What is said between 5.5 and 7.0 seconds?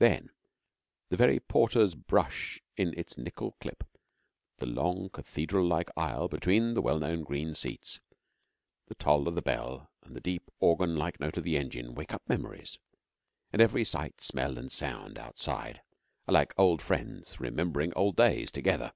like aisle between the well